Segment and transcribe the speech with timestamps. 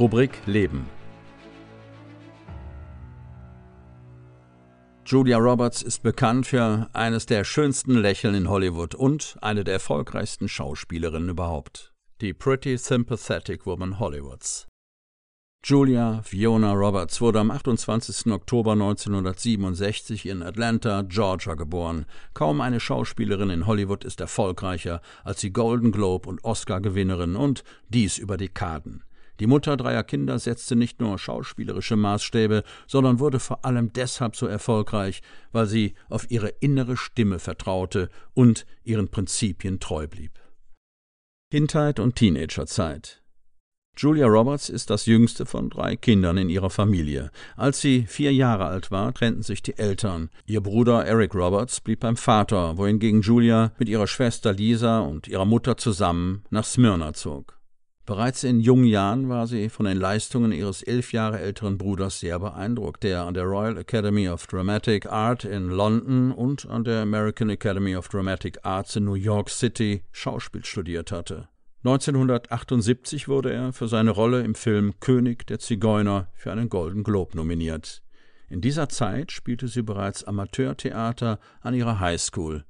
[0.00, 0.88] Rubrik Leben.
[5.04, 10.48] Julia Roberts ist bekannt für eines der schönsten Lächeln in Hollywood und eine der erfolgreichsten
[10.48, 11.92] Schauspielerinnen überhaupt.
[12.22, 14.66] Die Pretty Sympathetic Woman Hollywoods.
[15.62, 18.32] Julia Fiona Roberts wurde am 28.
[18.32, 22.06] Oktober 1967 in Atlanta, Georgia geboren.
[22.32, 28.16] Kaum eine Schauspielerin in Hollywood ist erfolgreicher als die Golden Globe und Oscar-Gewinnerin und dies
[28.16, 29.04] über Dekaden.
[29.40, 34.46] Die Mutter dreier Kinder setzte nicht nur schauspielerische Maßstäbe, sondern wurde vor allem deshalb so
[34.46, 40.38] erfolgreich, weil sie auf ihre innere Stimme vertraute und ihren Prinzipien treu blieb.
[41.50, 43.22] Kindheit und Teenagerzeit
[43.96, 47.30] Julia Roberts ist das jüngste von drei Kindern in ihrer Familie.
[47.56, 50.30] Als sie vier Jahre alt war, trennten sich die Eltern.
[50.46, 55.44] Ihr Bruder Eric Roberts blieb beim Vater, wohingegen Julia mit ihrer Schwester Lisa und ihrer
[55.44, 57.59] Mutter zusammen nach Smyrna zog.
[58.06, 62.38] Bereits in jungen Jahren war sie von den Leistungen ihres elf Jahre älteren Bruders sehr
[62.38, 67.50] beeindruckt, der an der Royal Academy of Dramatic Art in London und an der American
[67.50, 71.48] Academy of Dramatic Arts in New York City Schauspiel studiert hatte.
[71.84, 77.36] 1978 wurde er für seine Rolle im Film König der Zigeuner für einen Golden Globe
[77.36, 78.02] nominiert.
[78.50, 82.64] In dieser Zeit spielte sie bereits Amateurtheater an ihrer Highschool.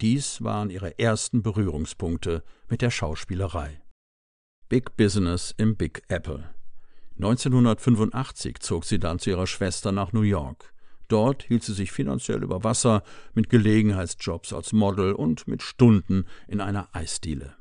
[0.00, 3.80] Dies waren ihre ersten Berührungspunkte mit der Schauspielerei.
[4.68, 6.44] Big Business im Big Apple.
[7.16, 10.74] 1985 zog sie dann zu ihrer Schwester nach New York.
[11.08, 13.02] Dort hielt sie sich finanziell über Wasser
[13.32, 17.56] mit Gelegenheitsjobs als Model und mit Stunden in einer Eisdiele.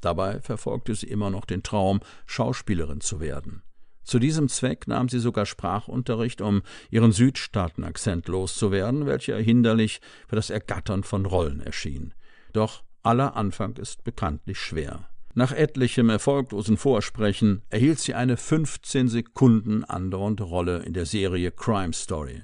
[0.00, 3.60] Dabei verfolgte sie immer noch den Traum, Schauspielerin zu werden.
[4.02, 10.48] Zu diesem Zweck nahm sie sogar Sprachunterricht, um ihren Südstaatenakzent loszuwerden, welcher hinderlich für das
[10.48, 12.14] Ergattern von Rollen erschien.
[12.54, 15.11] Doch aller Anfang ist bekanntlich schwer.
[15.34, 21.94] Nach etlichem erfolglosen Vorsprechen erhielt sie eine 15 Sekunden andauernde Rolle in der Serie Crime
[21.94, 22.42] Story.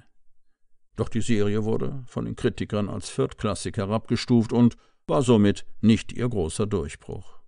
[0.97, 6.29] Doch die Serie wurde von den Kritikern als viertklassig herabgestuft und war somit nicht ihr
[6.29, 7.39] großer Durchbruch.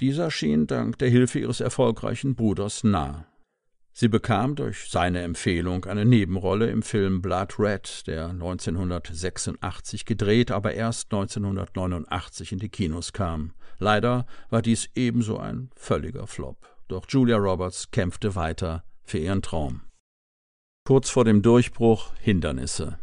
[0.00, 3.26] Dieser schien dank der Hilfe ihres erfolgreichen Bruders nah.
[4.00, 10.72] Sie bekam durch seine Empfehlung eine Nebenrolle im Film Blood Red, der 1986 gedreht, aber
[10.72, 13.54] erst 1989 in die Kinos kam.
[13.80, 16.58] Leider war dies ebenso ein völliger Flop.
[16.86, 19.80] Doch Julia Roberts kämpfte weiter für ihren Traum.
[20.86, 23.00] Kurz vor dem Durchbruch Hindernisse.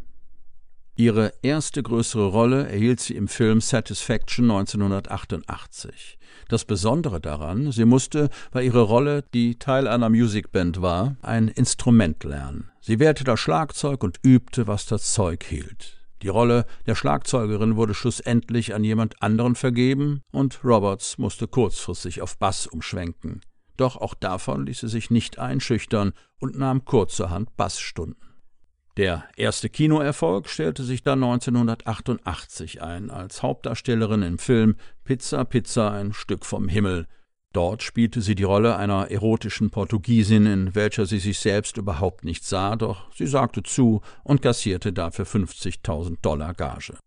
[0.98, 6.18] Ihre erste größere Rolle erhielt sie im Film Satisfaction 1988.
[6.48, 12.24] Das Besondere daran, sie musste, weil ihre Rolle, die Teil einer Musicband war, ein Instrument
[12.24, 12.70] lernen.
[12.80, 15.98] Sie wehrte das Schlagzeug und übte, was das Zeug hielt.
[16.22, 22.38] Die Rolle der Schlagzeugerin wurde schlussendlich an jemand anderen vergeben und Roberts musste kurzfristig auf
[22.38, 23.42] Bass umschwenken.
[23.76, 28.35] Doch auch davon ließ sie sich nicht einschüchtern und nahm kurzerhand Bassstunden.
[28.96, 36.14] Der erste Kinoerfolg stellte sich dann 1988 ein, als Hauptdarstellerin im Film Pizza Pizza ein
[36.14, 37.06] Stück vom Himmel.
[37.52, 42.44] Dort spielte sie die Rolle einer erotischen Portugiesin, in welcher sie sich selbst überhaupt nicht
[42.44, 46.98] sah, doch sie sagte zu und kassierte dafür 50.000 Dollar Gage.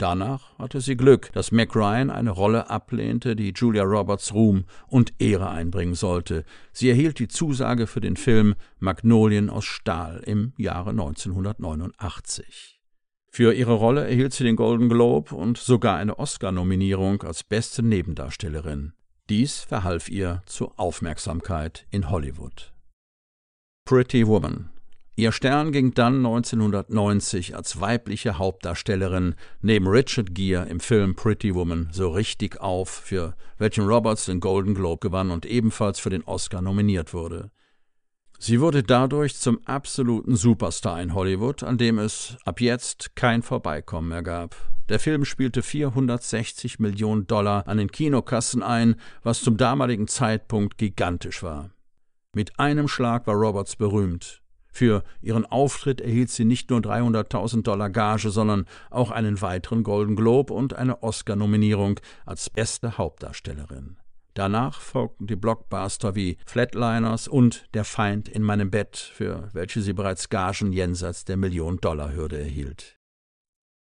[0.00, 5.12] Danach hatte sie Glück, dass Mac Ryan eine Rolle ablehnte, die Julia Roberts Ruhm und
[5.18, 6.44] Ehre einbringen sollte.
[6.72, 12.80] Sie erhielt die Zusage für den Film Magnolien aus Stahl im Jahre 1989.
[13.28, 18.94] Für ihre Rolle erhielt sie den Golden Globe und sogar eine Oscar-Nominierung als beste Nebendarstellerin.
[19.28, 22.72] Dies verhalf ihr zur Aufmerksamkeit in Hollywood.
[23.84, 24.70] Pretty Woman
[25.20, 31.90] Ihr Stern ging dann 1990 als weibliche Hauptdarstellerin neben Richard Gere im Film Pretty Woman
[31.92, 36.62] so richtig auf, für welchen Roberts den Golden Globe gewann und ebenfalls für den Oscar
[36.62, 37.50] nominiert wurde.
[38.38, 44.08] Sie wurde dadurch zum absoluten Superstar in Hollywood, an dem es ab jetzt kein Vorbeikommen
[44.08, 44.56] mehr gab.
[44.88, 51.42] Der Film spielte 460 Millionen Dollar an den Kinokassen ein, was zum damaligen Zeitpunkt gigantisch
[51.42, 51.68] war.
[52.34, 54.39] Mit einem Schlag war Roberts berühmt.
[54.72, 60.16] Für ihren Auftritt erhielt sie nicht nur 300.000 Dollar Gage, sondern auch einen weiteren Golden
[60.16, 63.96] Globe und eine Oscar-Nominierung als beste Hauptdarstellerin.
[64.34, 69.92] Danach folgten die Blockbuster wie Flatliners und Der Feind in meinem Bett, für welche sie
[69.92, 72.96] bereits Gagen jenseits der Million-Dollar-Hürde erhielt.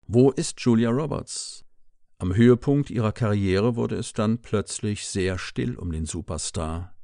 [0.07, 1.65] Wo ist Julia Roberts?
[2.17, 6.96] Am Höhepunkt ihrer Karriere wurde es dann plötzlich sehr still um den Superstar.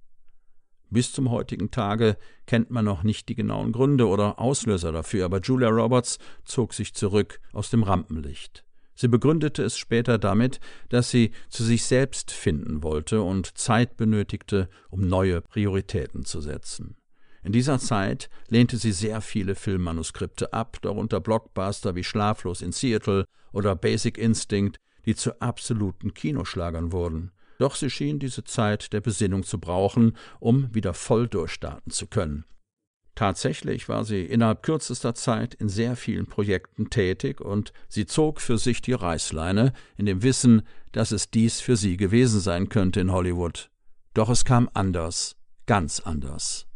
[0.94, 5.42] Bis zum heutigen Tage kennt man noch nicht die genauen Gründe oder Auslöser dafür, aber
[5.42, 8.64] Julia Roberts zog sich zurück aus dem Rampenlicht.
[8.94, 10.60] Sie begründete es später damit,
[10.90, 16.96] dass sie zu sich selbst finden wollte und Zeit benötigte, um neue Prioritäten zu setzen.
[17.42, 23.26] In dieser Zeit lehnte sie sehr viele Filmmanuskripte ab, darunter Blockbuster wie Schlaflos in Seattle
[23.52, 27.32] oder Basic Instinct, die zu absoluten Kinoschlagern wurden.
[27.64, 32.44] Doch sie schien diese Zeit der Besinnung zu brauchen, um wieder voll durchstarten zu können.
[33.16, 38.58] Tatsächlich war sie innerhalb kürzester Zeit in sehr vielen Projekten tätig und sie zog für
[38.58, 43.14] sich die Reißleine, in dem Wissen, dass es dies für sie gewesen sein könnte in
[43.14, 43.70] Hollywood.
[44.14, 46.68] Doch es kam anders, ganz anders.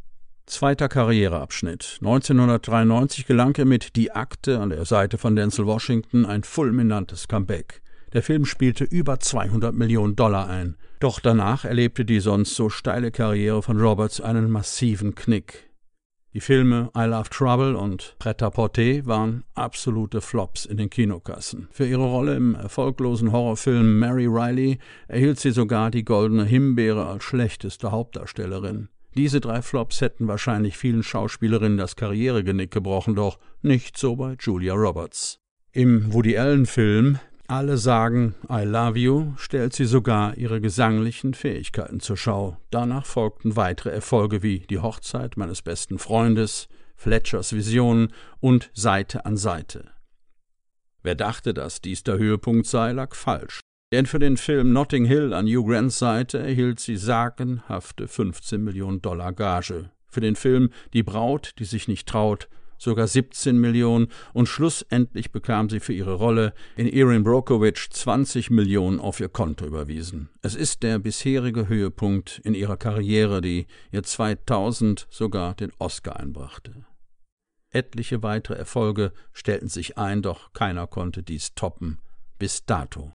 [0.46, 1.98] Zweiter Karriereabschnitt.
[2.00, 7.82] 1993 gelang er mit Die Akte an der Seite von Denzel Washington ein fulminantes Comeback.
[8.14, 10.78] Der Film spielte über 200 Millionen Dollar ein.
[11.00, 15.68] Doch danach erlebte die sonst so steile Karriere von Roberts einen massiven Knick.
[16.34, 21.68] Die Filme I Love Trouble und Pret-à-Porter waren absolute Flops in den Kinokassen.
[21.72, 24.78] Für ihre Rolle im erfolglosen Horrorfilm Mary Riley
[25.08, 28.90] erhielt sie sogar die Goldene Himbeere als schlechteste Hauptdarstellerin.
[29.16, 34.76] Diese drei Flops hätten wahrscheinlich vielen Schauspielerinnen das Karrieregenick gebrochen, doch nicht so bei Julia
[34.76, 35.40] Roberts.
[35.72, 42.18] Im Woody Allen-Film alle sagen I love you, stellt sie sogar ihre gesanglichen Fähigkeiten zur
[42.18, 42.58] Schau.
[42.72, 49.38] Danach folgten weitere Erfolge wie Die Hochzeit meines besten Freundes, Fletchers Visionen und Seite an
[49.38, 49.92] Seite.
[51.04, 53.62] Wer dachte, dass dies der Höhepunkt sei, lag falsch.
[53.94, 59.02] Denn für den Film Notting Hill an Hugh Grants Seite erhielt sie sagenhafte 15 Millionen
[59.02, 59.92] Dollar Gage.
[60.08, 65.70] Für den Film Die Braut, die sich nicht traut, sogar 17 Millionen und schlussendlich bekam
[65.70, 70.30] sie für ihre Rolle in Erin Brockovich 20 Millionen auf ihr Konto überwiesen.
[70.42, 76.86] Es ist der bisherige Höhepunkt in ihrer Karriere, die ihr 2000 sogar den Oscar einbrachte.
[77.70, 82.00] Etliche weitere Erfolge stellten sich ein, doch keiner konnte dies toppen
[82.38, 83.14] bis dato.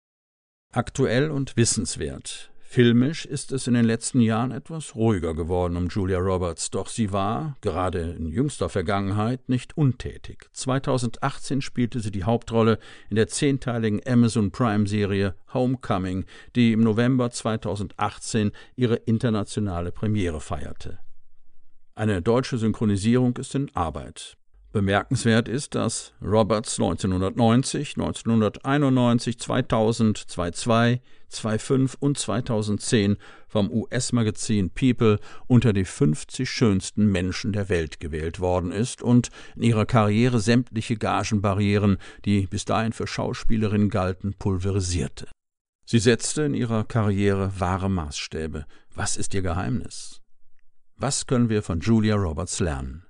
[0.72, 2.51] Aktuell und wissenswert.
[2.74, 7.12] Filmisch ist es in den letzten Jahren etwas ruhiger geworden um Julia Roberts, doch sie
[7.12, 10.48] war, gerade in jüngster Vergangenheit, nicht untätig.
[10.54, 12.78] 2018 spielte sie die Hauptrolle
[13.10, 16.24] in der zehnteiligen Amazon Prime-Serie Homecoming,
[16.56, 20.98] die im November 2018 ihre internationale Premiere feierte.
[21.94, 24.38] Eine deutsche Synchronisierung ist in Arbeit.
[24.72, 33.16] Bemerkenswert ist, dass Roberts 1990, 1991, 2000, 2002, 2005 und 2010
[33.48, 39.62] vom US-Magazin People unter die 50 schönsten Menschen der Welt gewählt worden ist und in
[39.62, 45.28] ihrer Karriere sämtliche Gagenbarrieren, die bis dahin für Schauspielerinnen galten, pulverisierte.
[45.84, 48.64] Sie setzte in ihrer Karriere wahre Maßstäbe.
[48.94, 50.20] Was ist ihr Geheimnis?
[50.96, 53.04] Was können wir von Julia Roberts lernen?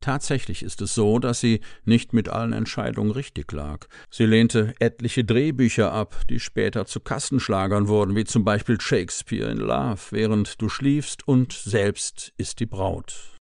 [0.00, 3.88] Tatsächlich ist es so, dass sie nicht mit allen Entscheidungen richtig lag.
[4.10, 9.58] Sie lehnte etliche Drehbücher ab, die später zu Kassenschlagern wurden, wie zum Beispiel Shakespeare in
[9.58, 13.36] Love, während du schliefst und selbst ist die Braut.